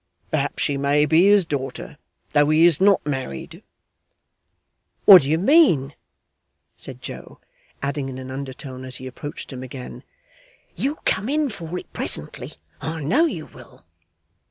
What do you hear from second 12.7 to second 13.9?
I know you will!